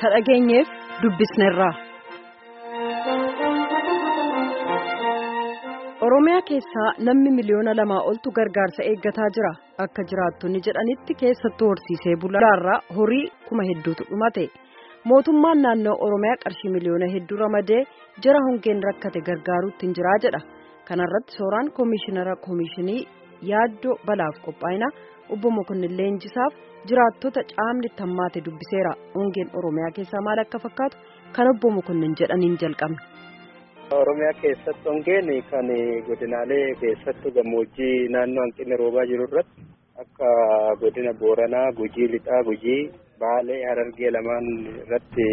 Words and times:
ka 0.00 0.08
dhageenyeef 0.14 0.68
dubbisneerra. 1.02 1.70
Oromiyaa 6.06 6.42
keessaa 6.48 6.90
namni 7.06 7.30
miliyoona 7.38 7.72
lamaa 7.76 8.02
oltu 8.10 8.30
gargaarsa 8.38 8.82
eeggataa 8.90 9.28
jira. 9.36 9.52
Akka 9.84 10.02
jiraattonni 10.10 10.60
jedhanitti 10.66 11.14
keessattuu 11.22 11.68
horsiisee 11.72 12.16
bulaarraa 12.22 12.80
horii 12.96 13.26
kuma 13.48 13.62
hedduutu 13.70 14.04
dhumate. 14.10 14.44
Mootummaan 15.04 15.62
naannoo 15.64 15.96
Oromiyaa 16.06 16.40
qarshii 16.44 16.72
miliyoona 16.76 17.08
hedduu 17.14 17.38
ramadee 17.42 17.82
jara 18.24 18.40
hongeen 18.46 18.82
rakkate 18.88 19.20
gargaaruutti 19.28 19.86
hin 19.86 19.94
jiraa 19.98 20.18
jedha. 20.24 20.40
Kanarratti 20.88 21.32
sooraan 21.38 21.68
koomishinara 21.76 22.36
koomishinii 22.46 23.00
yaaddoo 23.52 23.96
balaaf 24.06 24.36
qophaa'ina 24.46 24.88
obbo 25.34 25.50
Mokonnin 25.58 25.96
Leenjisaaf 25.98 26.52
jiraattota 26.88 27.40
caamni 27.54 27.88
tammaate 28.00 28.40
dubbiseera. 28.46 28.92
Hongeen 29.14 29.50
Oromiyaa 29.58 29.94
keessaa 29.96 30.22
maal 30.26 30.38
akka 30.44 30.58
fakkaatu 30.64 30.96
kan 31.36 31.48
obbo 31.52 31.70
Mokonnin 31.76 32.14
jedhaniin 32.20 32.56
jalqabne. 32.62 32.98
Oromiyaa 34.00 34.38
keessatti 34.42 34.88
hongeen 34.88 35.26
kan 35.50 35.66
godinaalee 36.06 36.66
keessattuu 36.80 37.32
gammoojjii 37.36 38.08
naannoo 38.14 38.44
hanqinni 38.44 38.76
roobaa 38.82 39.06
jiru 39.10 39.24
irratti 39.28 39.60
akka 40.02 40.28
godina 40.80 41.12
Booranaa, 41.20 41.72
Gujii, 41.78 42.08
Lixaa, 42.12 42.42
Gujii, 42.48 42.90
Baalee, 43.20 43.60
Harargee 43.68 44.10
lamaan 44.16 44.46
irratti 44.82 45.26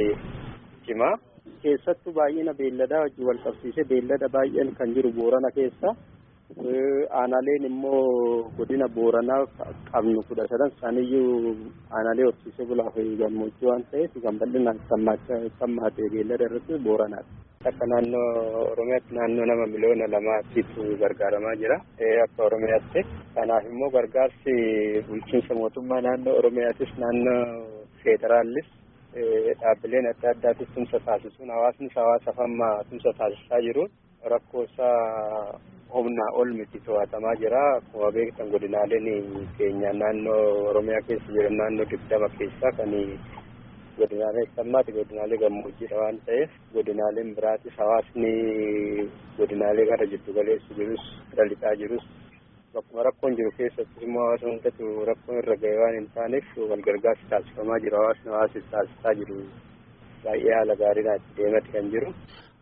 cimaa. 0.85 1.15
Keessattuu 1.61 2.13
baay'ina 2.13 2.53
beelladaa 2.59 2.99
wajjin 3.05 3.27
wal 3.27 3.39
qabsiisee 3.45 3.85
beellada 3.91 4.27
baay'een 4.35 4.75
kan 4.77 4.93
jiru 4.95 5.11
Boorana 5.19 5.51
keessa. 5.55 5.95
Aanaaleen 6.57 7.65
immoo 7.67 8.49
godina 8.57 8.87
Booranaa 8.95 9.43
qabnu 9.91 10.21
kudha 10.29 10.45
sadan 10.51 10.71
isaaniiyyuu 10.75 11.55
aanaalee 11.97 12.25
horsiisee 12.27 12.65
bulaa 12.69 12.91
fi 12.95 13.03
gammoojjii 13.21 13.67
waan 13.69 13.83
ta'eef 13.91 14.13
kan 14.23 14.39
bal'inaan 14.39 14.79
sammaate 15.59 16.07
beellada 16.13 16.45
irratti 16.47 16.79
Booranaadha. 16.87 17.31
Akka 17.69 17.85
naannoo 17.91 18.63
Oromiyaatti 18.71 19.15
naannoo 19.19 19.45
nama 19.51 19.65
miliyoona 19.73 20.07
lamaatiitu 20.15 20.81
gargaaramaa 21.03 21.55
jira. 21.61 21.77
Akka 22.25 22.43
Oromiyaatti. 22.49 22.99
Kanaaf 23.35 23.63
immoo 23.71 23.89
gargaarsi 23.97 24.53
bulchiinsa 25.09 25.53
mootummaa 25.61 26.01
naannoo 26.07 26.37
Oromiyaatis 26.39 26.91
naannoo 27.03 27.43
federaallis 28.03 28.67
dhaabbileen 29.61 30.07
adda 30.13 30.29
addaatis 30.35 30.69
tumsa 30.75 30.99
taasisuun 31.05 31.49
hawaasnis 31.55 31.95
hawaasa 31.95 32.31
fammaa 32.39 32.75
tumsa 32.89 33.13
taasisaa 33.19 33.61
jiruun 33.67 33.91
rakkoo 34.33 34.63
isaa 34.63 35.59
humnaa 35.93 36.31
ol 36.41 36.49
miti 36.59 36.79
to'atamaa 36.85 37.35
jira. 37.41 37.63
Akkuma 37.77 38.11
beektan 38.17 38.49
godinaaleen 38.53 39.07
keenya. 39.57 39.91
Naannoo 39.93 40.69
Oromiyaa 40.69 41.01
keessa 41.07 41.31
jiran 41.35 41.57
naannoo 41.61 41.85
digdama 41.91 42.29
keessaa 42.37 42.71
kan 42.77 42.91
godinaalee 43.99 44.45
sammaati. 44.55 44.91
Godinaalee 44.99 45.37
gammoojjiidha 45.43 45.97
waan 46.03 46.19
ta'eef 46.25 46.51
godinaaleen 46.73 47.35
biraatis 47.35 47.77
hawaasni 47.81 48.31
godinaalee 49.37 49.85
gara 49.91 50.05
jiddu 50.13 50.33
galeessu 50.39 50.73
jirus 50.79 51.05
irra 51.33 51.45
lixaa 51.51 51.75
jirus. 51.81 52.05
Bakkuma 52.73 53.03
rakkoon 53.07 53.35
jiru 53.37 53.51
keessattis 53.57 54.03
immoo 54.07 54.23
hawaasa 54.25 54.45
hundatu 54.49 55.05
rakkoon 55.09 55.37
irra 55.43 55.55
ga'e 55.63 55.77
waan 55.83 55.95
hin 55.99 56.09
taaneef 56.15 56.47
wal 56.71 56.83
gargaarsi 56.89 57.25
taasifamaa 57.31 57.79
jira 57.85 57.97
hawaasni 58.03 58.31
hawaasis 58.35 58.65
taasisaa 58.73 59.13
jiru. 59.21 59.37
Baay'ee 60.23 60.53
haala 60.57 60.75
gaariidhaan 60.83 61.21
deemati 61.37 61.71
kan 61.77 61.89
jiru. 61.95 62.11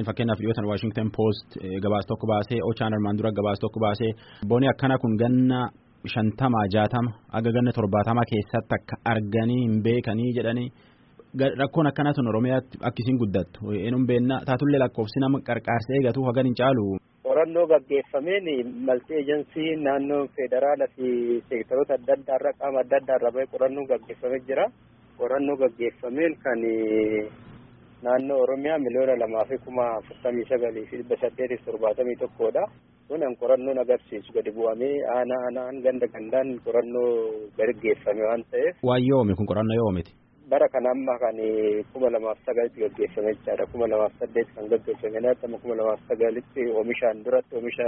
Fakkeenyaaf 0.03 0.39
dhiyootan 0.39 0.65
Waashingtan 0.67 1.09
Poost 1.15 1.55
gabaasa 1.83 2.07
tokko 2.11 2.27
baasee 2.27 2.59
Ochaan 2.69 2.93
armaan 2.93 3.17
dura 3.17 3.31
gabaasa 3.31 3.61
tokko 3.63 3.79
baasee 3.79 4.11
booni 4.47 4.67
akkana 4.67 4.97
kun 4.99 5.15
ganna 5.21 5.59
shantama 6.13 6.65
jaatama 6.73 7.11
aga 7.37 7.51
ganna 7.55 7.71
torbaatama 7.77 8.23
keessatti 8.31 8.75
akka 8.77 8.95
arganii 9.13 9.61
hin 9.63 9.77
beekanii 9.85 10.33
jedhanii 10.37 10.67
rakkoon 11.61 11.87
akkanaa 11.87 12.13
sun 12.17 12.27
Oromiyaatti 12.33 12.77
akkasiin 12.89 13.17
guddattu 13.21 13.71
eenyuun 13.71 14.05
beennaa 14.09 14.41
taatullee 14.49 14.79
lakkoofsi 14.83 15.19
nama 15.23 15.39
qarqaarsa 15.47 15.89
eegatu 15.97 16.23
hagan 16.27 16.45
hin 16.49 16.57
caalu. 16.61 16.85
Qorannoo 17.27 17.65
gaggeeffameen 17.73 18.45
maltee 18.87 19.19
ejensii 19.23 19.69
naannoo 19.85 20.21
federaalaa 20.37 20.91
fi 20.95 21.07
seektaroota 21.49 21.93
adda 21.99 22.13
addaa 22.19 22.37
irra 22.39 22.53
qaama 22.59 22.79
adda 22.83 22.97
addaa 23.01 23.17
irra 23.19 23.31
bahee 23.35 23.47
qorannoo 23.55 23.85
gaggeeffamee 23.93 24.41
jira. 24.47 24.65
Qorannoo 25.19 25.57
gaggeeffameen 25.63 26.33
kan 26.43 26.59
naannoo 28.03 28.41
Oromiyaa 28.43 28.79
miliyoona 28.79 29.15
lamaa 29.23 29.45
fi 29.49 29.57
kuma 29.65 29.85
afurtamii 29.99 30.45
sagalii 30.49 30.85
fi 30.89 30.97
dhibba 30.97 31.15
saddeetiif 31.21 31.65
torbaatamii 31.65 32.15
tokkodha. 32.23 32.63
Kun 33.07 33.21
qorannoon 33.39 33.77
agarsiisu 33.83 34.33
gadi 34.33 34.51
bu'amee 34.51 34.95
aanaa 35.15 35.41
aanaan 35.47 35.81
ganda 35.85 36.07
gandaan 36.13 36.49
qorannoo 36.65 37.09
gaggeeffame 37.57 38.23
waan 38.29 38.43
ta'eef. 38.51 38.75
Waan 38.83 39.03
yoome 39.09 39.33
kun 39.35 39.45
qorannoo 39.51 39.77
yoomiti. 39.81 40.11
bara 40.49 40.67
kana 40.73 40.89
amma 40.93 41.13
kan 41.21 41.37
kuma 41.93 42.09
lamaaf 42.13 42.37
sagalitti 42.45 42.79
gaggeeffame 42.83 43.31
jechaadha 43.37 43.65
kuma 43.71 43.87
lamaaf 43.91 44.13
saddeet 44.19 44.47
kan 44.55 44.67
gaggeeffame 44.73 45.19
naatama 45.25 45.57
kuma 45.61 45.75
lamaaf 45.79 46.01
sagalitti 46.09 46.61
oomishaan 46.77 47.23
duratti 47.25 47.55
oomisha 47.57 47.87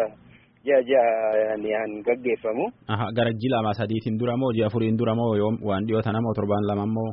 ji'a 0.66 0.80
ji'aan 0.90 1.92
gaggeeffamu. 2.08 2.66
gara 3.18 3.32
ji'a 3.42 3.52
lama 3.56 3.74
sadiitiin 3.80 4.18
dura 4.20 4.38
moo 4.42 4.52
ji'a 4.58 4.68
afuriin 4.70 4.98
dura 4.98 5.14
moo 5.16 5.32
waan 5.70 5.86
dhiyootan 5.88 6.18
moo 6.26 6.34
torbaan 6.40 6.66
lama 6.70 6.86
moo. 6.96 7.10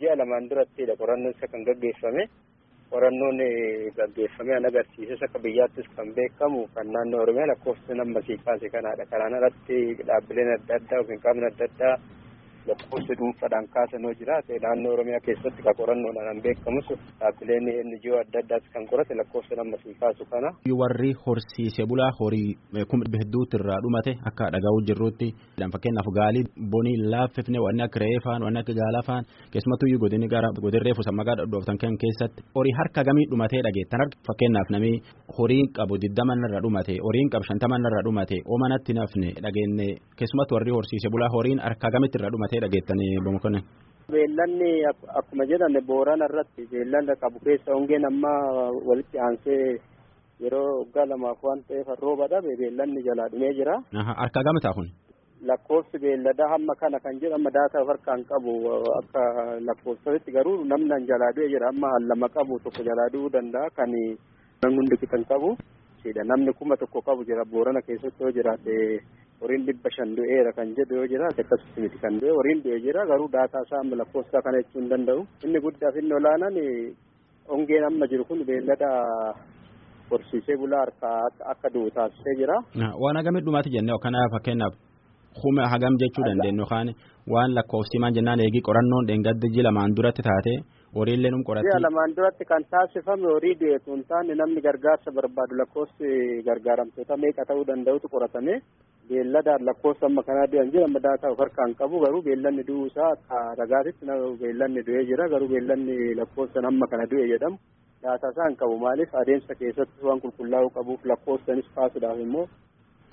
Ji'a 0.00 0.16
lamaan 0.20 0.48
durattidha 0.50 0.96
qorannoon 1.02 1.34
isa 1.36 1.46
kan 1.52 1.62
gaggeeffame. 1.68 2.24
qorannoon 2.94 3.38
gaggeeffame 3.98 4.52
an 4.56 4.66
agarsiises 4.70 5.22
akka 5.26 5.38
biyyaattis 5.44 5.86
kan 5.96 6.08
beekamu 6.16 6.60
kan 6.74 6.86
naannoo 6.94 7.22
oromiyaa 7.24 7.46
lakkoofsi 7.52 7.94
nama 8.00 8.20
sii 8.26 8.36
kaase 8.44 8.68
kanaadha 8.74 9.06
kanaan 9.12 9.34
alatti 9.38 9.78
dhaabbileen 10.08 10.50
adda 10.56 10.74
addaa 10.78 10.98
yookiin 11.00 11.22
qaamni 11.24 11.46
adda 11.50 11.64
addaa 11.70 11.94
lakkoofsi 12.68 13.14
dhuunfaadhaan 13.20 13.66
kaasanoo 13.74 14.12
jiraate 14.20 14.58
naannoo 14.64 14.92
oromiyaa 14.96 15.20
keessatti 15.26 15.62
kan 15.66 15.76
qorannoodhaan 15.80 16.42
beekamus 16.46 16.88
dhaabbileen 17.20 17.66
NGO 17.90 18.14
adda 18.22 18.38
addaas 18.44 18.64
kan 18.74 18.84
qorate 18.90 19.14
lakkoofsa 19.20 19.54
nama 19.60 19.76
sii 19.82 19.94
kaasu 20.02 20.24
kana. 20.32 20.48
warri 20.82 21.10
horsiise 21.26 21.82
bulaa 21.90 22.10
horii 22.20 22.50
kuma 22.90 23.04
hedduutti 23.22 23.56
irraa 23.60 23.80
dhumate 23.84 24.12
akka 24.30 24.46
dhagahu 24.54 24.78
jirrutti 24.88 25.28
fakkeenyaaf 25.74 26.08
gaalii 26.18 26.44
bonii 26.72 26.96
laaffifne 27.12 27.58
wanni 27.66 27.82
akka 27.86 27.98
reefaan 28.04 28.42
wanni 28.46 28.60
akka 28.62 28.74
gaalafaan 28.80 29.24
keessumattuu 29.52 29.98
godinni 30.04 30.28
gara 30.34 30.48
godin 30.64 30.82
reefu 30.86 31.02
sammagaa 31.08 31.36
dhooftan 31.52 31.78
kan 31.82 31.94
keessatti 32.02 32.40
horii 32.56 32.74
harka 32.80 33.04
gamii 33.08 33.26
dhumatee 33.32 33.62
dhageettan 33.66 34.00
harka 34.02 34.16
fakkeenyaaf 34.28 34.68
namni 34.74 34.92
horiin 35.38 35.68
qabu 35.78 35.94
digdaman 36.04 36.44
irra 36.48 36.60
dhumate 36.66 36.94
horiin 37.06 37.28
qabu 37.34 37.44
shantaman 37.50 37.86
irra 37.90 38.02
dhumate 38.08 38.36
oomanatti 38.52 38.92
nafne 39.00 39.28
dhageenne 39.46 39.86
keessumattuu 40.18 40.56
warri 40.58 40.72
horsiise 40.78 41.08
bulaa 41.14 41.30
horiin 41.36 41.60
harka 41.66 41.88
gamitti 41.96 42.18
irra 42.20 42.30
dhumate 42.34 42.53
dhageettanii 42.64 43.20
bomokonne. 43.24 43.60
Beellanni 44.12 44.70
akkuma 45.20 45.44
jedhame 45.50 45.80
boorana 45.90 46.26
irratti 46.30 46.62
beellanda 46.72 47.14
qabu 47.22 47.38
keessa 47.44 47.72
hongeen 47.76 48.04
amma 48.10 48.32
walitti 48.88 49.18
aansee 49.18 49.78
yeroo 50.44 50.68
waggaa 50.80 51.06
lamaaf 51.12 51.40
waan 51.48 51.62
ta'eef 51.68 51.88
rooba 52.02 52.26
dhabe 52.32 52.52
beellanni 52.60 53.02
jalaa 53.08 53.28
dhumee 53.32 53.52
jira. 53.58 53.74
Harka 54.20 54.42
gamitaa 54.48 54.74
kun? 54.76 54.88
Lakkoofsi 55.48 55.98
beelladaa 56.04 56.48
hamma 56.52 56.74
kana 56.80 56.98
kan 57.04 57.20
jedhamu 57.22 57.50
daataa 57.56 57.84
harkaan 57.88 58.24
qabu 58.30 58.52
akka 59.00 59.22
lakkoofsatti 59.68 60.32
garuu 60.36 60.64
namni 60.64 61.06
jalaa 61.10 61.32
du'e 61.36 61.48
jira 61.54 61.68
amma 61.72 61.88
lama 62.08 62.28
qabu 62.36 62.58
tokko 62.64 62.82
jalaa 62.88 63.08
du'uu 63.12 63.32
danda'a 63.32 63.70
kan 63.78 63.90
hundi 64.76 65.06
kan 65.12 65.24
qabu. 65.32 65.56
Namni 66.30 66.52
kuma 66.58 66.76
tokko 66.76 67.00
qabu 67.00 67.24
jira 67.24 67.44
boorana 67.52 67.80
keessatti 67.86 68.22
yoo 68.22 68.32
jiraate 68.36 68.74
horiin 69.42 69.64
dhibba 69.68 69.90
shan 69.96 70.10
du'eera 70.18 70.52
kan 70.58 70.68
jedhu 70.78 70.94
yoo 71.00 71.06
jiraate 71.12 71.40
akkasumas 71.44 71.78
miti 71.84 71.98
kan 72.04 72.14
du'e 72.20 72.32
horiin 72.38 72.62
du'e 72.64 72.78
jira 72.86 73.06
garuu 73.10 73.28
daataa 73.36 73.64
isaa 73.66 73.80
amma 73.84 73.96
lakkoofsaa 74.02 74.42
kana 74.46 74.58
jechuu 74.62 74.80
hin 74.80 74.90
danda'u. 74.92 75.20
Inni 75.44 75.60
guddaa 75.66 75.92
fi 75.94 75.98
inni 76.04 76.14
olaanaan 76.20 76.56
hongeen 77.52 77.84
amma 77.90 78.06
jiru 78.12 78.24
kun 78.28 78.40
beellada 78.50 78.90
horsiisee 80.10 80.56
bulaa 80.62 80.80
harkaa 80.84 81.18
akka 81.52 81.68
du'u 81.74 81.90
taasisee 81.98 82.34
jira. 82.40 82.56
Waan 83.02 83.16
hagamii 83.20 83.44
dhumaati 83.46 83.70
jennee 83.76 83.98
kana 84.06 84.20
fakkeenyaaf 84.36 84.74
kuma 85.42 85.64
hagam 85.72 85.94
jechuu 86.02 86.24
dandeenyu 86.28 86.62
yookaan 86.64 86.88
waan 87.34 87.54
lakkoofsi 87.58 87.98
maan 88.02 88.14
jennaan 88.16 88.40
eegi 88.46 88.60
qorannoon 88.68 89.06
dheengadda 89.08 89.48
ji 89.54 89.62
lamaan 89.66 89.94
duratti 89.96 90.22
taate 90.28 90.52
horiillee 90.96 91.30
num 91.34 91.42
qoratti. 91.48 91.68
Ji'a 91.72 91.80
lamaan 91.86 92.14
duratti 92.16 92.44
kan 92.50 92.62
taasifame 92.74 93.26
horii 93.34 93.54
du'eetu 93.60 93.90
hin 93.94 94.04
taane 94.10 94.34
namni 94.40 94.60
gargaarsa 94.66 95.10
barbaadu 95.18 95.54
lakkoofsi 95.60 96.08
gargaaramtoota 96.48 97.16
meeqa 97.24 97.42
ta'uu 97.48 97.64
danda'utu 97.70 98.06
qoratame 98.14 98.54
beelladaan 99.08 99.64
lakkoofsa 99.68 100.06
amma 100.06 100.22
kanaa 100.28 100.46
du'an 100.52 100.70
jira. 100.72 100.84
Amma 100.88 101.00
daataa 101.06 101.30
of 101.32 101.38
harkaan 101.38 101.74
qabu 101.80 102.00
garuu 102.04 102.22
beellanni 102.28 102.62
du'uu 102.68 102.86
isaa 102.90 103.54
ragaatitti 103.60 104.06
beellanni 104.42 104.82
du'ee 104.86 105.04
jira. 105.10 105.28
Garuu 105.28 105.48
beellanni 105.54 106.14
lakkoofsan 106.20 106.64
amma 106.70 106.86
kana 106.92 107.06
du'e 107.12 107.26
jedhamu 107.32 107.58
daataa 108.02 108.30
isaa 108.34 108.48
hin 108.48 108.56
qabu 108.62 108.78
maaliif? 108.84 109.14
Adeemsa 109.22 109.54
keessatti 109.60 110.06
waan 110.06 110.20
qulqullaa'uu 110.24 110.70
qabuuf 110.78 111.04
lakkoofsanis 111.12 111.68
kaasuudhaaf 111.74 112.18
immoo 112.26 112.46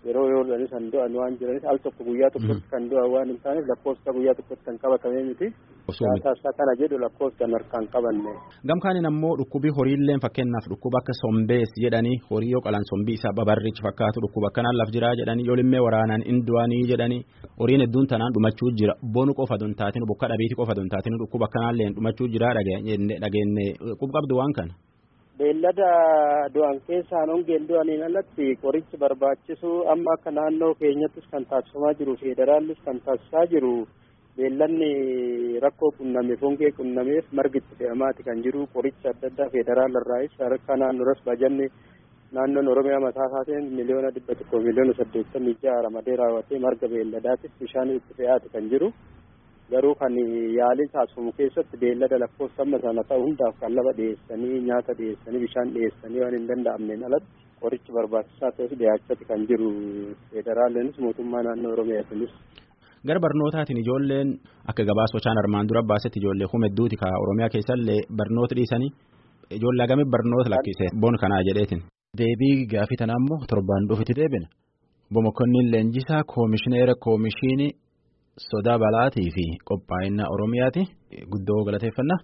yeroo 0.07 0.27
yoodhanis 0.33 0.69
kan 0.73 0.85
du'an 0.93 1.13
waan 1.19 1.33
jiranis 1.39 1.65
al 1.71 1.77
tokko 1.85 2.03
guyyaa 2.09 2.29
tokkotti 2.35 2.67
kan 2.73 2.83
du'an 2.91 3.09
waan 3.13 3.27
hin 3.31 3.39
taaneef 3.43 3.65
lakkoofsa 3.71 4.09
guyyaa 4.17 4.35
tokkotti 4.39 4.65
kan 4.67 4.77
qabatamee 4.83 5.23
miti. 5.29 5.47
Daataa 6.01 6.53
kana 6.59 6.73
jedhu 6.81 6.97
lakkoofsan 7.05 7.51
harkaan 7.57 7.85
qabanne. 7.93 8.31
Gamkaaniin 8.69 9.07
ammoo 9.11 9.33
dhukkubii 9.39 9.73
horiillee 9.77 10.17
fakkeenyaaf 10.25 10.65
dhukkuba 10.71 10.97
akka 11.01 11.13
sombees 11.21 11.71
jedhanii 11.83 12.17
horii 12.29 12.51
yoo 12.55 12.61
qalan 12.67 12.85
sombii 12.91 13.15
isaa 13.19 13.33
babarrichi 13.39 13.81
fakkaatu 13.87 14.23
dhukkuba 14.25 14.47
akkanaan 14.51 14.77
laf 14.81 14.89
jiraa 14.95 15.15
jedhanii 15.21 15.47
yoo 15.49 15.57
limmee 15.61 15.81
waraanaan 15.87 16.23
hin 16.29 16.39
du'anii 16.49 16.83
jedhanii 16.91 17.21
horiin 17.61 17.81
hedduun 17.85 18.07
tanaan 18.13 18.33
dhumachuu 18.35 18.71
jira 18.79 18.93
bonu 19.15 19.33
qofa 19.39 19.57
don 19.63 19.73
taatinu 19.81 20.05
bokka 20.11 20.27
dhabiiti 20.31 20.55
qofa 20.61 20.73
don 20.79 20.89
taatinu 20.93 21.17
dhukkuba 21.23 21.45
akkanaallee 21.49 21.89
dhumachuu 21.97 22.27
jira 22.35 22.49
dhageenye 23.23 23.67
qubqabdu 24.01 24.35
waan 24.41 24.53
kana. 24.59 24.73
Beellada 25.41 25.89
du'an 26.53 26.77
keessaan 26.87 27.29
hongeen 27.33 27.63
du'aniin 27.69 28.03
alatti 28.07 28.45
qorichi 28.63 28.97
barbaachisu 29.03 29.69
amma 29.93 30.11
akka 30.17 30.31
naannoo 30.37 30.73
keenyattis 30.81 31.25
kan 31.31 31.45
taasifamaa 31.51 31.93
jiru 31.99 32.13
federaallis 32.23 32.81
kan 32.87 32.99
taasisaa 33.05 33.45
jiru 33.53 33.71
beellanni 34.37 34.89
rakkoo 35.65 35.89
qunnameef 35.99 36.41
hongee 36.47 36.71
qunnameef 36.79 37.25
margitti 37.39 37.73
fe'amaati 37.79 38.27
kan 38.27 38.43
jiru 38.45 38.67
qoricha 38.75 39.09
adda 39.13 39.27
addaa 39.31 39.49
federaala 39.55 40.03
irraayis 40.03 40.35
harka 40.45 40.77
naannoorras 40.83 41.23
bajanni 41.29 41.67
naannoon 42.37 42.71
oromiyaa 42.73 43.01
mataa 43.07 43.27
isaatiin 43.31 43.65
miliyoona 43.79 44.13
dhibba 44.17 44.37
tokko 44.41 44.61
miliyoona 44.67 44.93
saddeettamii 44.99 45.55
ja'a 45.65 45.81
ramadee 45.87 46.19
raawwatee 46.21 46.59
marga 46.67 46.87
beelladaatiif 46.93 47.53
bishaan 47.63 47.95
itti 47.97 48.13
fe'aati 48.21 48.53
kan 48.53 48.69
jiru. 48.75 48.89
Garuu 49.71 49.95
kan 50.01 50.13
yaaliin 50.59 50.89
taasifamu 50.95 51.31
keessatti 51.39 51.75
beellada 51.83 52.17
lakkoofsa 52.23 52.61
amma 52.65 52.77
sana 52.85 53.03
ta'u 53.09 53.21
hundaaf 53.27 53.55
kan 53.61 53.71
lafa 53.77 53.93
dhiyeessanii 53.99 54.57
nyaata 54.69 54.93
dhiyeessanii 54.99 55.41
bishaan 55.45 55.69
dhiyeessanii 55.75 56.21
waan 56.23 56.35
hin 56.37 56.47
danda'amneen 56.51 57.03
alatti 57.09 57.31
qorichi 57.61 57.91
barbaachisaa 57.97 58.51
ta'us 58.57 58.73
dhiyaachatti 58.81 59.25
kan 59.29 59.41
jiru 59.49 59.69
federaaliinis 60.33 60.97
mootummaa 61.05 61.43
naannoo 61.47 61.71
oromiyaatiinis. 61.75 62.31
Gara 63.07 63.19
barnootaatiin 63.25 63.79
ijoolleen 63.83 64.29
akka 64.71 64.83
gabaasa 64.89 65.13
sochaan 65.15 65.39
armaan 65.43 65.67
dura 65.69 65.83
baasetti 65.91 66.19
ijoollee 66.21 66.47
kuma 66.51 66.65
hedduuti 66.69 66.95
ka 67.01 67.07
oromiyaa 67.23 67.53
keessallee 67.55 67.99
barnoota 68.19 68.53
dhiisanii 68.59 68.91
ijoollee 69.57 69.85
hagamii 69.85 70.09
barnoota 70.15 70.49
lakkise 70.55 70.85
boon 71.01 71.17
kanaa 71.23 71.41
jedheetiin. 71.49 71.81
Deebii 72.19 72.55
gaafii 72.73 72.99
tanaa 73.01 73.19
immoo 73.21 73.39
torbaan 73.51 73.83
dhufitti 73.89 74.13
deebina. 74.19 74.47
Bomokonniin 75.13 75.71
leenjisaa 75.73 76.23
koomishineera 76.33 76.93
koomishinii. 77.05 77.71
Sodaa 78.49 78.77
balaatii 78.83 79.29
fi 79.35 79.45
qophaa'ina 79.69 80.23
oromiyaati. 80.33 80.81
Guddoo 81.31 81.61
galateeffannaa. 81.67 82.19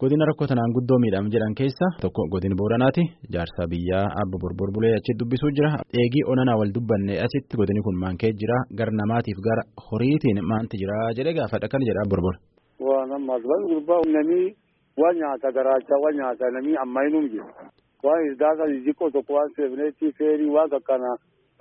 Godina 0.00 0.26
rakkoo 0.28 0.46
tanaan 0.50 0.72
guddoo 0.76 0.98
miidham 1.02 1.26
jedhan 1.32 1.54
keessa 1.58 1.86
tokko 2.02 2.22
godina 2.32 2.56
booranaati. 2.60 3.02
Jaarsa 3.34 3.66
biyyaa 3.72 4.06
abba 4.22 4.36
borbor 4.42 4.70
achi 4.98 5.12
dubbisuu 5.20 5.50
jira. 5.56 5.70
Eegii 6.00 6.24
onanaa 6.32 6.56
wal 6.60 6.72
dubbanne 6.76 7.14
asitti 7.26 7.56
godini 7.60 7.82
kun 7.86 7.96
maankee 8.02 8.32
jira? 8.40 8.56
Gara 8.78 8.92
namaatiif 9.00 9.38
gara 9.46 9.62
horiitiin 9.86 10.38
maanti 10.50 10.76
jira 10.82 10.96
jedhee 11.16 11.34
gaafadha 11.38 11.68
kan 11.72 11.86
jedha 11.88 12.08
borbor. 12.10 12.34
waan 12.86 13.12
ammaas 13.16 13.42
waan 13.50 13.64
gurbaa 13.70 14.00
namni 14.14 14.40
waan 15.00 15.16
nyaata 15.20 15.48
garaachaa 15.56 16.02
waan 16.04 16.16
nyaata 16.20 16.50
namni 16.56 16.74
ammayinuu 16.84 17.28
jiru. 17.32 17.46
Waan 18.04 18.22
isdaasa 18.32 18.64
xixiqqoo 18.72 19.10
tokko 19.14 19.32
waan 19.38 19.50
seefneetti 19.56 20.06
feerii 20.18 20.50
waan 20.56 20.70
akkana 20.78 21.10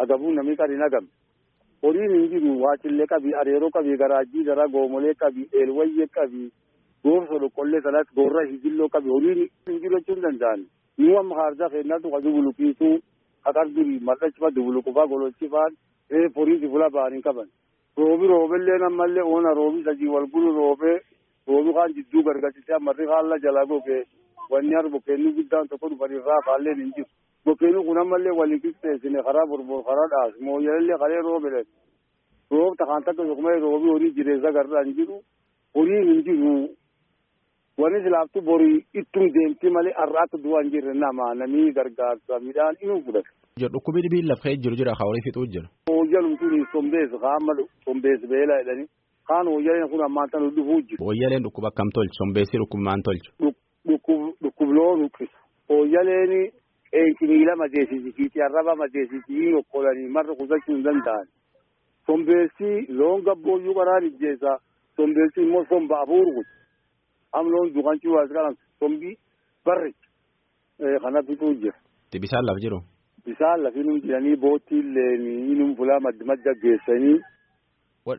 agabuu 0.03 0.31
namni 0.37 0.55
kan 0.59 0.71
hin 0.73 0.81
agamne. 0.87 1.09
Horiin 1.83 2.11
hin 2.15 2.25
jiru 2.33 2.55
waacillee 2.63 3.07
qabi 3.13 3.33
areeroo 3.43 3.69
qabi 3.77 3.97
garaajii 4.01 4.43
dara 4.49 4.67
goomolee 4.75 5.13
qabi 5.23 5.47
eelwayyee 5.61 6.07
qabi 6.17 6.43
goorsa 7.07 7.39
dhoqqollee 7.43 7.81
sanas 7.87 8.11
goorra 8.19 8.43
hijilloo 8.51 8.89
qabi 8.97 9.09
horiin 9.15 9.41
hin 9.69 9.79
jiru 9.85 9.95
jechuu 9.99 10.15
hin 10.17 10.23
danda'an 10.27 10.65
nu 10.97 11.17
amma 11.21 11.35
haardaa 11.41 11.69
keennatu 11.75 12.11
ka 12.15 12.19
dubuluqiitu 12.27 12.91
haqar 13.47 13.67
duri 13.77 13.95
mardhachifa 14.09 14.51
dubuluqufaa 14.57 15.07
gololchifaan 15.13 15.77
reef 16.15 16.35
horiiti 16.41 16.69
fula 16.75 16.89
ba'an 16.97 17.13
hin 17.17 17.23
qaban 17.29 17.49
roobi 18.01 18.27
roobellee 18.33 18.77
ammallee 18.89 19.25
oona 19.35 19.53
roobi 19.61 19.83
sajii 19.89 20.11
wal 20.15 20.27
bulu 20.35 20.51
roobee 20.59 20.97
roobi 21.47 21.73
kaan 21.79 21.93
jidduu 21.97 22.23
gargarsisee 22.29 22.75
ammarri 22.79 23.07
haalla 23.13 23.39
jala 23.45 23.65
goge 23.73 23.97
wanni 24.51 24.75
har 24.77 24.89
bokkeenni 24.95 25.33
guddaan 25.39 25.67
tokko 25.71 25.89
dhufanirraa 25.95 26.39
faalleen 26.49 26.79
hin 26.83 26.91
jiru 26.97 27.09
bokkeenni 27.45 27.85
kun 27.87 27.97
ammallee 28.03 28.35
walii 28.39 28.59
qixxeessine 28.65 29.23
karaa 29.27 29.45
borbor 29.51 29.83
karaa 29.89 30.09
dhaas 30.13 30.33
mooyyalallee 30.49 30.97
kalee 31.03 31.21
roobedhe 31.29 31.61
roob 32.55 32.73
takaan 32.81 33.03
takka 33.07 33.23
tokkumee 33.29 33.59
roobii 33.65 33.93
horii 33.95 34.13
jireessa 34.17 34.51
garraa 34.57 34.83
hin 34.85 34.95
jiru 34.99 35.17
horiin 35.75 36.07
hin 36.11 36.23
jiru 36.27 36.53
wani 37.81 37.99
silaaftu 38.05 38.41
borii 38.49 38.77
ittum 39.01 39.25
deemti 39.35 39.69
malee 39.77 39.93
har'a 39.99 40.23
akka 40.25 40.37
du'aa 40.43 40.61
hin 40.63 40.71
jirre 40.73 40.93
nama 41.03 41.33
namii 41.41 41.71
gargaarsa 41.77 42.39
midhaan 42.47 42.75
inuu 42.83 42.99
fudhata. 43.05 43.29
Dhukkubii 43.75 44.01
dhibiin 44.05 44.27
lafee 44.31 44.55
jiru 44.63 44.75
jira 44.79 44.93
haa 44.99 45.07
horii 45.09 45.23
fixuu 45.27 45.45
jira. 45.53 45.67
Hooyyaluun 45.89 46.37
tuni 46.41 46.59
sombees 46.73 47.11
kaama 47.23 47.55
sombees 47.85 48.21
beela 48.33 48.57
jedhani 48.61 48.85
kaan 49.31 49.47
hooyyaleen 49.53 49.89
kun 49.93 50.03
ammaan 50.07 50.29
tan 50.33 50.45
dhufuu 50.55 50.81
jiru. 50.89 51.05
Hooyyaleen 51.05 51.43
dhukkuba 51.47 51.67
akkam 51.73 51.89
tolchu 51.97 52.15
sombeessi 52.21 52.57
dhukkuba 52.61 52.83
maan 52.89 53.01
tolchu. 53.07 53.31
Dhukkubloon 54.43 54.99
dhukkisa. 55.03 55.37
Hooyyaleen 55.69 56.51
qeenqimiila 56.93 57.55
madeessisi 57.63 58.11
fiixii 58.17 58.43
arraba 58.47 58.75
madeessisi 58.83 59.33
hin 59.41 59.55
okkolanii 59.61 60.09
marra 60.17 60.33
qusachuu 60.39 60.75
hin 60.75 60.83
danda'an. 60.87 61.25
Sombeessi 62.07 62.69
loon 62.99 63.21
gabbooyyuu 63.27 63.75
qaraan 63.79 64.03
ijjeessa. 64.09 64.51
Sombeessi 64.97 65.39
immoo 65.45 65.65
somba 65.69 65.95
afuurgu. 66.03 66.41
Am 67.37 67.45
loon 67.53 67.73
duqanchuu 67.75 68.17
as 68.21 68.29
kanan 68.35 68.55
sombii 68.79 69.15
barri 69.65 69.91
kanatu 71.03 71.33
jira. 71.61 71.77
Bisaan 72.23 72.45
laf 72.49 72.57
jiru. 72.63 72.79
Bisaan 73.25 73.63
lafi 73.63 73.83
nu 73.87 73.93
jiranii 74.03 74.35
boottiillee 74.43 75.13
inum 75.53 75.75
fulaa 75.77 75.99
madda 76.05 76.53
geessanii. 76.63 77.17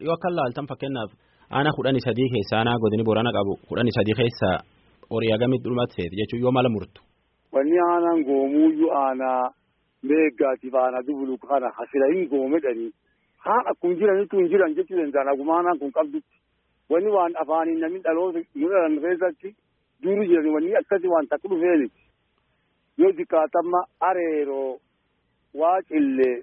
Yoo 0.06 0.14
akka 0.16 0.30
laaltan 0.36 0.66
fakkeenyaaf 0.70 1.10
aanaa 1.56 1.76
kudhanii 1.76 2.04
sadii 2.06 2.28
keessa 2.34 2.54
aanaa 2.58 2.78
godini 2.82 3.04
boorana 3.08 3.32
qabu 3.36 3.52
kudhanii 3.68 3.96
sadii 3.98 4.16
keessa 4.20 4.48
horii 5.10 5.32
agamitti 5.36 5.68
dhumatti 5.68 5.94
seeti 5.98 6.16
jechuun 6.20 6.42
yoo 6.44 6.52
mala 6.56 6.68
murtu. 6.74 7.00
Wanni 7.54 7.78
aanaan 7.88 8.20
goomuyyuu 8.28 8.90
aanaa 9.04 9.42
meeggaatiif 10.10 10.74
aanaa 10.82 11.02
dubulu 11.08 11.38
kana 11.38 11.68
hasila 11.78 12.06
hin 12.12 12.28
goomedhanii 12.30 12.90
haan 13.46 13.64
akkuma 13.72 13.94
jiranitti 14.00 14.36
hin 14.40 14.48
jiran 14.52 14.74
jechuu 14.78 14.98
danda'an 15.00 15.28
akkuma 15.32 15.56
aanaan 15.58 15.78
kun 15.82 15.92
qabdutti 15.98 16.36
wanni 16.94 17.10
waan 17.16 17.34
afaaniin 17.42 17.80
namni 17.84 18.00
dhaloota 18.06 18.40
nu 18.62 18.68
dhalan 18.72 18.96
keessatti 19.04 19.50
duru 20.06 20.24
jiran 20.30 20.48
wanni 20.56 20.74
akkasi 20.82 21.08
waan 21.14 21.28
takka 21.34 21.48
dhufeeniti 21.52 22.00
yoo 23.02 23.12
jikaatamma 23.20 23.80
areeroo 24.10 24.72
waa 25.60 25.78
cillee 25.88 26.34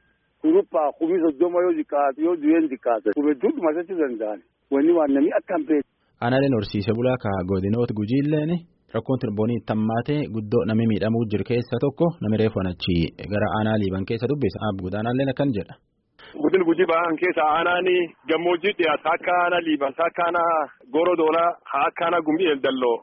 kuruphaa 0.41 0.89
kumi 0.99 1.17
soddoma 1.25 1.61
yoo 1.65 1.73
jikaatu 1.81 2.21
yoo 2.27 2.35
du'een 2.43 2.69
jikaatan 2.73 3.13
kume 3.19 3.33
duudhuma 3.43 3.73
jechuu 3.77 3.99
danda'an 4.03 4.39
wanni 4.75 4.91
waan 4.99 5.11
namni 5.15 5.31
akka 5.39 5.57
hin 5.57 5.65
beekne. 5.69 5.89
Aanaaleen 6.23 6.55
horsiise 6.59 6.93
bulaa 6.99 7.17
ka 7.23 7.31
godinoota 7.51 7.93
gujiilleen 7.99 8.51
rakkoon 8.95 9.19
tirboonii 9.23 9.59
tammaatee 9.69 10.21
guddoo 10.35 10.63
namni 10.69 10.87
miidhamuu 10.91 11.23
jiru 11.31 11.45
keessa 11.49 11.77
tokko 11.85 12.05
namni 12.21 12.37
reefu 12.41 12.59
achi 12.71 12.95
gara 13.33 13.47
aanaa 13.57 13.77
liiban 13.83 14.05
keessa 14.09 14.27
dubbisa 14.31 14.57
abbi 14.69 14.81
gudaanaalleen 14.87 15.31
akkan 15.33 15.51
jedha. 15.57 15.75
Gudin 16.43 16.63
gujii 16.69 16.87
ba'an 16.91 17.15
keessa 17.21 17.43
aanaan 17.57 17.87
gammoojjii 18.31 18.73
dhiyaata 18.79 19.09
akka 19.15 19.31
aanaa 19.43 19.61
liiban 19.67 19.93
akka 20.07 20.23
aanaa 20.27 20.53
gooroo 20.93 21.17
doolaa 21.21 21.49
akka 21.85 22.05
aanaa 22.05 22.21
gumbii 22.27 22.49
eldalloo 22.55 22.95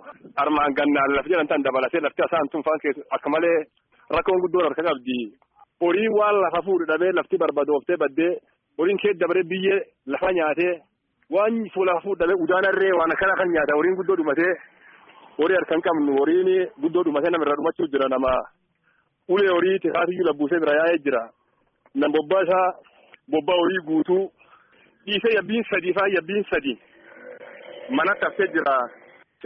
armaan 0.42 0.74
gannaan 0.78 1.16
lafa 1.16 1.28
jedhan 1.32 1.48
tan 1.52 1.64
dabalatee 1.66 2.02
lafti 2.06 2.22
asaan 2.26 2.48
tunfaan 2.52 2.80
keessa 2.84 3.02
akka 3.16 3.28
malee 3.36 3.56
rakkoon 4.16 4.42
guddoon 4.44 4.64
harka 4.68 4.82
qabdi. 4.88 5.18
Horii 5.82 6.10
waan 6.18 6.36
lafa 6.44 6.60
fuudhu 6.66 6.84
dhabee 6.90 7.12
lafti 7.18 7.36
barbadooftee 7.42 7.96
baddee 8.02 8.32
horiin 8.78 8.98
kee 9.02 9.14
dabaree 9.20 9.46
biyyee 9.52 9.80
lafa 10.12 10.28
nyaatee 10.38 10.72
waan 11.36 11.56
fuula 11.74 11.94
fuudhu 12.04 12.18
dhabee 12.20 12.38
udaanarree 12.44 12.92
waan 12.98 13.12
akkana 13.14 13.34
kan 13.40 13.50
nyaata 13.54 13.76
horiin 13.78 13.96
guddoo 14.00 14.16
dhumatee 14.20 14.52
horii 15.38 15.56
harka 15.58 15.74
hin 15.74 15.82
qabnu 15.88 16.16
horiin 16.18 16.50
guddoo 16.84 17.02
dhumatee 17.08 17.30
namirra 17.34 17.56
dhumachuu 17.60 17.88
jira 17.94 18.08
nama 18.14 18.32
ulee 19.34 19.50
horii 19.54 19.78
tisaatiyyuu 19.84 20.26
labbuusee 20.28 20.60
bira 20.64 20.74
yaa'ee 20.80 20.98
jira. 21.06 21.22
Nam 21.94 22.12
bobbaa 22.16 22.42
isaa 22.46 22.66
bobbaa 23.34 23.58
horii 23.62 23.82
guutuu 23.88 24.22
dhiisee 25.06 25.34
yabbiin 25.38 25.64
sadii 25.70 25.94
faa 25.98 26.08
yabbiin 26.16 26.44
sadii 26.52 26.76
mana 27.98 28.14
taftee 28.24 28.48
jira. 28.54 28.76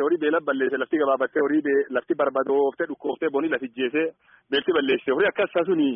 Horii 0.01 0.19
beela 0.21 0.41
balleesse 0.41 0.79
lafti 0.81 0.99
gabaabattee 0.99 1.43
horii 1.45 1.63
lafti 1.97 2.15
barbadooftee 2.21 2.87
dhukkooftee 2.91 3.29
bonii 3.33 3.51
lafijjeessee 3.55 4.07
beelti 4.51 4.73
balleesse 4.77 5.11
horii 5.13 5.29
akkasa 5.31 5.65
suni 5.67 5.89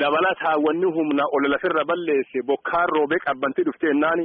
dabalataa 0.00 0.54
wanni 0.66 0.88
humna 0.96 1.24
ol 1.36 1.44
lafirra 1.52 1.84
balleesse 1.90 2.42
bokkaan 2.48 2.88
roobee 2.94 3.18
qabbantii 3.26 3.64
dhuftee 3.68 3.90
ennaani 3.94 4.24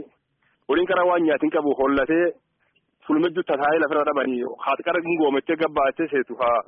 horiin 0.69 0.87
karaa 0.91 1.05
waan 1.11 1.23
nyaatiin 1.27 1.51
qabu 1.57 1.75
hollatee 1.81 2.25
fulmejju 3.09 3.43
tataa'ee 3.51 3.81
lafirra 3.83 4.05
dhabanii 4.11 4.41
haati 4.65 4.83
qara 4.87 4.99
ngoomettee 5.09 5.57
gabbaattee 5.63 6.07
seetu 6.13 6.35
haa 6.43 6.59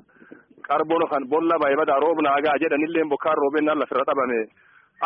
qarboon 0.69 1.03
kan 1.13 1.24
bolla 1.33 1.55
baay'ee 1.63 2.00
roobna 2.05 2.36
hagaa 2.38 2.57
jedhanillee 2.65 3.05
bokkaan 3.13 3.38
roobee 3.43 3.63
naan 3.65 3.79
lafirra 3.83 4.05
dhabame. 4.10 4.39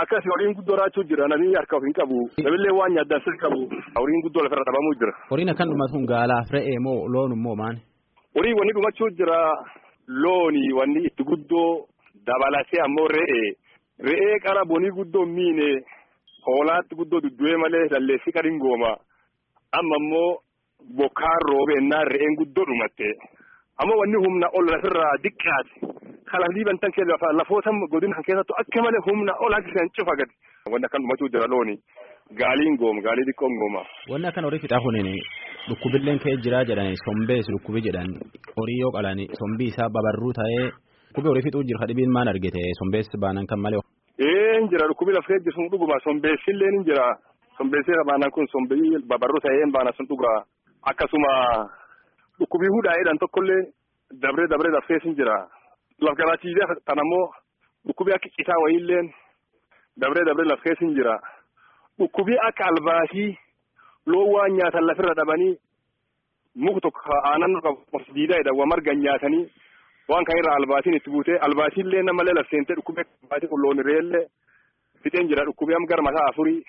Akkasii 0.01 0.31
horiin 0.33 0.55
guddoo 0.55 0.75
raachuu 0.79 1.03
jira 1.09 1.27
namni 1.31 1.53
harka 1.55 1.79
hin 1.83 1.93
qabu 1.99 2.17
namillee 2.45 2.73
waan 2.79 2.93
nyaaddansis 2.95 3.37
qabu 3.43 3.59
horiin 3.99 4.23
guddoo 4.25 4.43
lafirra 4.45 4.65
dhabamuu 4.69 4.95
jira. 5.01 5.13
Horiin 5.31 5.51
akkan 5.53 5.69
dhumatu 5.71 6.01
gaalaaf 6.13 6.49
re'ee 6.55 6.79
moo 6.87 6.97
loon 7.13 7.31
immoo 7.37 7.55
maani? 7.61 7.79
Horii 8.35 8.55
wanni 8.59 8.73
dhumachuu 8.77 9.09
jira 9.19 9.37
looni 10.23 10.63
wanni 10.79 11.05
itti 11.09 11.23
guddoo 11.29 11.69
dabalatee 12.27 12.81
ammoo 12.87 13.07
re'ee 13.17 13.47
re'ee 14.09 14.35
qara 14.45 14.65
bonii 14.71 14.91
guddoo 14.99 15.25
miine 15.37 15.69
hoolaatti 16.47 16.95
guddoo 16.99 17.21
duddu'ee 17.25 17.57
malee 17.63 17.85
lalleessi 17.93 18.35
qariin 18.37 18.59
gooma 18.65 18.91
amma 19.79 19.97
immoo 20.03 20.29
bokkaan 20.99 21.41
roobeennaan 21.49 22.07
re'een 22.13 22.35
guddoo 22.41 22.65
dhumatte 22.69 23.07
ammoo 23.81 23.97
wanni 24.01 24.17
humna 24.25 24.47
ol 24.57 24.65
lafirraa 24.73 25.13
diqqaate 25.23 25.71
kala 26.31 26.47
liibantan 26.55 26.91
keessa 26.95 27.33
lafoota 27.39 27.71
godina 27.93 28.15
kan 28.17 28.25
keessattu 28.27 28.53
akka 28.61 28.83
malee 28.87 29.03
humna 29.07 29.33
ol 29.45 29.53
harkisan 29.57 29.89
cufa 29.97 30.13
gadi 30.21 30.33
wanni 30.73 30.85
akkan 30.89 31.01
dhumachuu 31.03 31.29
jira 31.33 31.47
looni 31.53 31.75
gaaliin 32.41 32.77
gooma 32.81 33.01
gaalii 33.07 33.25
xiqqoon 33.29 33.53
gooma. 33.61 33.81
Wanni 34.11 34.27
akkan 34.27 34.43
horii 34.47 34.59
fixaa 34.63 34.81
kunin 34.85 35.09
dhukkubilleen 35.69 36.19
ka'ee 36.23 36.37
jiraa 36.45 36.63
jedhani 36.69 36.95
sombees 37.05 37.45
dhukkubi 37.53 37.81
jedhan 37.87 38.09
horii 38.57 38.79
yoo 38.83 38.91
qalani 38.95 39.25
sombii 39.41 39.67
isaa 39.73 39.89
babarruu 39.97 40.33
ta'ee 40.39 40.65
dhukkubi 41.09 41.27
horii 41.31 41.45
fixuu 41.47 41.63
jira 41.69 41.79
kadhibiin 41.83 42.11
maan 42.15 42.27
argite 42.33 42.63
sombees 42.79 43.09
baanan 43.23 43.45
kan 43.51 43.59
malee. 43.65 43.81
Ee 44.27 44.57
jira 44.71 44.87
dhukkubi 44.89 45.13
lafee 45.17 45.39
jiru 45.45 45.55
sun 45.57 45.69
dhuguma 45.71 45.99
sombeessillee 46.07 46.71
ni 46.75 46.83
jira 46.89 47.05
sombeessee 47.57 48.01
baanan 48.09 48.31
kun 48.35 48.47
sombii 48.55 48.97
babarruu 49.11 49.41
ta'ee 49.45 49.65
baana 49.77 49.91
sun 49.97 50.07
dhugaa 50.11 50.37
akkasuma 50.91 51.31
dhukkubii 52.39 52.71
hudhaa'eedhaan 52.75 53.17
tokkollee 53.23 53.61
dabree 54.21 54.47
dabree 54.47 54.71
lafee 54.75 54.99
sin 55.03 55.15
jira. 55.19 55.37
Laf 56.01 56.15
galaatiidee 56.17 56.67
tan 56.85 56.99
ammoo 57.03 57.25
dhukkubii 57.87 58.13
akka 58.15 58.29
citaa 58.37 58.59
wayiilleen 58.63 59.07
dabree 60.01 60.25
dabree 60.25 60.47
lafee 60.51 60.75
sin 60.79 60.93
jira. 60.95 61.15
Dhukkubii 61.99 62.37
akka 62.47 62.65
albaasii 62.71 63.37
loon 64.05 64.29
waan 64.35 64.53
nyaatan 64.57 64.87
lafirra 64.87 65.13
dhabanii 65.19 65.53
muka 66.55 66.79
tokko 66.81 67.01
aanan 67.29 67.53
diidaadha 68.15 68.51
waa 68.59 68.65
marga 68.71 68.93
nyaatanii 68.95 69.45
waan 70.09 70.25
kan 70.25 70.37
irraa 70.39 70.55
albaasiin 70.61 70.95
itti 70.95 71.09
buutee 71.09 71.37
albaasiillee 71.47 72.03
namallee 72.03 72.33
lafseentee 72.39 72.75
dhukkubii 72.75 73.05
albaasii 73.23 73.47
kun 73.49 73.61
loon 73.63 73.79
reellee 73.89 74.25
fixeen 75.03 75.27
jira. 75.29 75.45
Dhukkubii 75.45 75.75
amma 75.75 75.87
gara 75.87 76.01
mataa 76.03 76.27
afurii 76.29 76.61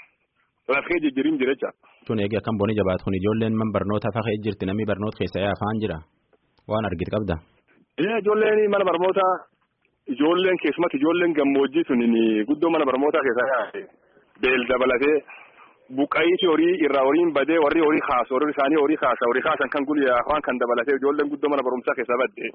lafee 0.75 0.99
jijjiirin 1.05 1.39
jira 1.41 1.55
jecha. 1.55 1.71
Tun 2.07 2.19
eegi 2.25 2.37
akkam 2.41 2.59
booni 2.59 2.75
jabaatu 2.79 3.05
kun 3.05 3.15
ijoolleen 3.21 3.55
man 3.61 3.71
barnoota 3.77 4.13
fa'a 4.17 4.37
jirti 4.45 4.67
namni 4.67 4.87
barnoota 4.91 5.19
keessa 5.21 5.45
afaan 5.55 5.81
jira 5.83 5.99
waan 6.71 6.85
argite 6.91 7.11
qabda. 7.17 7.37
Ijoolleen 7.99 8.71
mana 8.75 8.85
barnootaa 8.91 9.33
ijoolleen 10.15 10.59
keessumatti 10.63 10.97
ijoolleen 11.03 11.33
gammoojjii 11.39 11.85
sun 11.89 12.03
guddoo 12.49 12.71
mana 12.75 12.85
barnootaa 12.91 13.23
keessa 13.27 13.45
yaa'e 13.53 13.83
beel 14.43 14.63
dabalatee 14.71 15.17
buqqa'iiti 15.97 16.47
horii 16.51 16.75
irraa 16.87 17.05
horiin 17.09 17.31
badee 17.37 17.59
warri 17.65 17.81
horii 17.87 18.05
kaasu 18.11 18.35
horii 18.35 18.51
isaanii 18.55 18.81
horii 18.83 18.97
kaasa 19.03 19.29
horii 19.31 19.43
kaasan 19.49 19.71
kan 19.75 19.85
guyyaa 19.89 20.21
waan 20.31 20.43
kan 20.47 20.59
dabalatee 20.63 20.97
ijoolleen 21.01 21.31
guddoo 21.33 21.51
mana 21.53 21.63
barumsaa 21.69 21.95
keessa 21.99 22.19
badde 22.23 22.51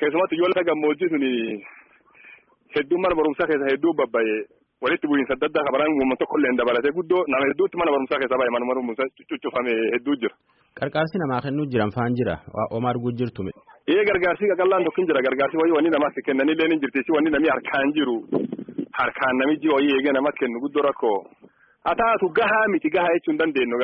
keessumatti 0.00 0.34
ijoollee 0.38 0.64
gammoojjii 0.70 1.10
sun 1.12 1.24
hedduu 2.76 2.98
mana 3.04 3.14
barumsaa 3.20 3.46
keessa 3.50 3.70
hedduu 3.72 3.92
babba'ee 4.00 4.38
walitti 4.84 5.08
bu'iinsa 5.10 5.34
adda 5.36 5.46
addaa 5.50 5.64
kabaran 5.68 5.92
uummata 5.96 6.20
tokko 6.22 6.38
illee 6.40 6.56
dabalatee 6.60 6.92
guddoo 6.98 7.22
nama 7.32 7.44
hedduutti 7.50 7.76
mana 7.80 7.92
barumsaa 7.94 8.18
keessa 8.22 8.38
baay'ee 8.40 8.54
mana 8.56 8.68
barumsaa 8.70 9.08
cuccufame 9.30 9.72
hedduu 9.94 10.16
jira. 10.22 10.34
Qarqaarsi 10.80 11.16
namaa 11.22 11.40
kennuu 11.46 11.66
jiran 11.72 11.92
faan 11.96 12.16
jira 12.18 12.34
homaa 12.74 12.90
arguu 12.94 13.12
jirtu. 13.20 13.42
Ee 13.92 14.02
gargaarsi 14.10 14.50
qaqallaan 14.52 14.84
tokko 14.88 15.06
jira 15.10 15.22
gargaarsi 15.28 15.56
wayii 15.62 15.76
wanni 15.78 15.90
namaaf 15.96 16.16
kennanillee 16.28 16.68
ni 16.72 16.80
jirti 16.84 17.12
wanni 17.16 17.30
namni 17.34 17.48
harkaan 17.54 17.92
jiru 17.98 18.16
harkaan 19.00 19.36
namichi 19.42 19.68
wayii 19.76 19.94
eegee 19.98 20.14
namatti 20.18 20.40
kennu 20.44 20.60
guddoo 20.66 20.84
rakkoo. 20.88 21.18
haa 21.86 21.94
taatu 22.02 22.28
gahaa 22.38 22.66
miti 22.74 22.90
gahaa 22.94 23.14
jechuu 23.16 23.32
hin 23.32 23.38
dandeenyu 23.40 23.76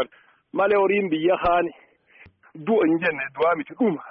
malee 0.61 0.78
horiin 0.82 1.08
biyya 1.12 1.37
kaan 1.44 1.66
du'a 2.68 2.87
hin 2.90 2.99
jenne 3.04 3.25
du'aa 3.37 3.52
miti 3.61 3.75
dhuma 3.80 4.02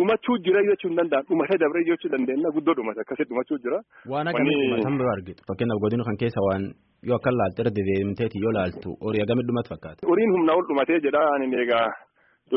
dhumachuu 0.00 0.36
jira 0.46 0.60
jechuu 0.68 0.90
hin 0.90 0.98
danda'an 1.00 1.26
dhumatee 1.30 1.58
dabree 1.62 1.84
jechuu 1.90 2.10
dandeenya 2.14 2.52
guddoo 2.58 2.74
dhumate 2.80 3.00
akkasitti 3.04 3.30
dhumachuu 3.32 3.58
jira. 3.64 3.78
Waan 4.12 4.28
akkamii 4.32 4.58
dhumatan 4.62 4.98
bira 5.00 5.12
argitu 5.16 5.40
fakkeenyaaf 5.50 5.82
godina 5.86 6.06
kan 6.10 6.20
keessa 6.22 6.46
waan 6.48 6.64
yoo 7.08 7.16
akka 7.20 7.32
laaltu 7.40 7.62
irra 7.64 7.72
dedeemteeti 7.80 8.42
yoo 8.44 8.54
laaltu 8.58 8.90
horii 9.06 9.24
agamii 9.26 9.46
dhumatu 9.50 9.72
fakkaata. 9.74 10.08
Horiin 10.12 10.32
humna 10.36 10.56
ol 10.60 10.64
dhumatee 10.70 11.00
jedha 11.08 11.22
ani 11.34 11.46
egaa 11.66 11.86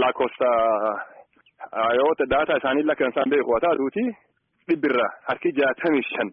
lakkoofsa 0.03 0.49
yoo 1.99 2.11
daataa 2.33 2.57
isaanii 2.61 2.87
lakkan 2.91 3.11
isaan 3.13 3.29
beeku 3.33 3.51
haa 3.55 3.63
taatuuti 3.65 4.03
dhibbirra 4.69 5.07
harki 5.27 5.49
jaatamii 5.59 6.05
shan. 6.13 6.29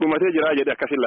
dhumatee 0.00 0.30
jira 0.36 0.48
jedhe 0.58 0.72
akkasin 0.76 1.00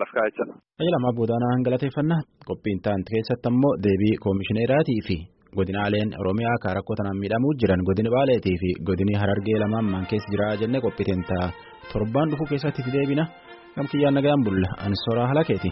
lafkaa 0.00 0.24
jecha. 0.28 0.44
Tajaajila 0.78 1.10
boodaanaa 1.18 1.58
galateeffannaa 1.66 2.22
qophiin 2.48 2.80
ta'an 2.86 3.02
keessatti 3.10 3.48
ammoo 3.50 3.74
deebii 3.84 4.14
koomishineeraatii 4.24 5.00
fi 5.08 5.16
godinaaleen 5.58 6.10
Oromiyaa 6.20 6.58
kan 6.62 6.74
rakkoo 6.76 6.96
tanaan 6.98 7.18
miidhamuu 7.22 7.52
jiran 7.60 7.82
godini 7.88 8.10
Baaleetii 8.16 8.56
fi 8.62 8.70
godini 8.88 9.14
Harargee 9.22 9.58
lamaan 9.64 9.86
maan 9.92 10.06
keessa 10.10 10.32
jira 10.34 10.48
jennee 10.62 10.80
qophiiteen 10.86 11.24
ta'a 11.30 11.48
torbaan 11.92 12.30
dhufuu 12.30 12.48
keessatti 12.52 12.92
deebina 12.96 13.24
gamkiyyaan 13.76 14.14
nagaan 14.18 14.44
bulla 14.46 14.68
ansoraa 14.86 15.28
halakeeti. 15.32 15.70